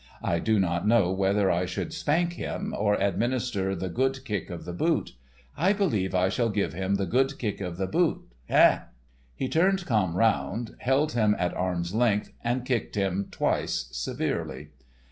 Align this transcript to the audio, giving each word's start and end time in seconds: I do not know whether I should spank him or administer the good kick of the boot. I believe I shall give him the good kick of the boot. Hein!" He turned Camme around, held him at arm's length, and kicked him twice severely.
I 0.23 0.39
do 0.39 0.59
not 0.59 0.87
know 0.87 1.11
whether 1.11 1.51
I 1.51 1.67
should 1.67 1.93
spank 1.93 2.33
him 2.33 2.73
or 2.75 2.95
administer 2.95 3.75
the 3.75 3.87
good 3.87 4.25
kick 4.25 4.49
of 4.49 4.65
the 4.65 4.73
boot. 4.73 5.11
I 5.55 5.73
believe 5.73 6.15
I 6.15 6.27
shall 6.27 6.49
give 6.49 6.73
him 6.73 6.95
the 6.95 7.05
good 7.05 7.37
kick 7.37 7.61
of 7.61 7.77
the 7.77 7.85
boot. 7.85 8.23
Hein!" 8.49 8.81
He 9.35 9.47
turned 9.47 9.85
Camme 9.85 10.17
around, 10.17 10.75
held 10.79 11.11
him 11.11 11.35
at 11.37 11.53
arm's 11.53 11.93
length, 11.93 12.31
and 12.43 12.65
kicked 12.65 12.95
him 12.95 13.27
twice 13.29 13.89
severely. 13.91 14.69